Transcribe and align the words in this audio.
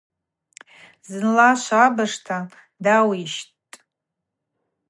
Зынла 1.09 1.49
швабыжта 1.63 2.37
дауищтитӏ. 2.83 3.75